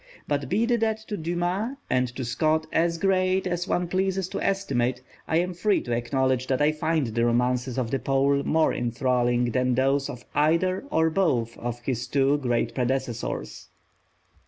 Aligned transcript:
But 0.27 0.49
be 0.49 0.65
the 0.65 0.79
debt 0.79 0.97
to 1.09 1.15
Dumas 1.15 1.77
and 1.87 2.07
to 2.15 2.25
Scott 2.25 2.65
as 2.73 2.97
great 2.97 3.45
as 3.45 3.67
one 3.67 3.87
pleases 3.87 4.27
to 4.29 4.41
estimate, 4.43 5.03
I 5.27 5.37
am 5.37 5.53
free 5.53 5.79
to 5.81 5.91
acknowledge 5.95 6.47
that 6.47 6.59
I 6.59 6.71
find 6.71 7.05
the 7.05 7.23
romances 7.23 7.77
of 7.77 7.91
the 7.91 7.99
Pole 7.99 8.41
more 8.41 8.73
enthralling 8.73 9.51
than 9.51 9.75
those 9.75 10.09
of 10.09 10.25
either 10.33 10.85
or 10.89 11.11
both 11.11 11.55
of 11.59 11.81
his 11.81 12.07
two 12.07 12.39
great 12.39 12.73
predecessors. 12.73 13.69